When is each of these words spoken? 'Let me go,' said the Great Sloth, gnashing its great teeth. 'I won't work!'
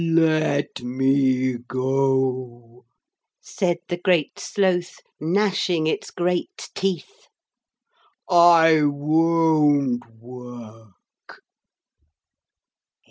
'Let 0.03 0.81
me 0.81 1.57
go,' 1.67 2.87
said 3.39 3.77
the 3.87 3.97
Great 3.97 4.39
Sloth, 4.39 4.95
gnashing 5.19 5.85
its 5.85 6.09
great 6.09 6.71
teeth. 6.73 7.27
'I 8.27 8.81
won't 8.85 10.03
work!' 10.19 11.43